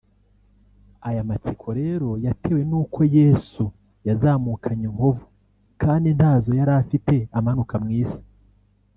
[1.07, 3.63] Aya matsiko rero yatewe n’uko Yesu
[4.07, 5.25] yazamukanye inkovu
[5.81, 8.21] kandi ntazo yari afite amanuka mu isi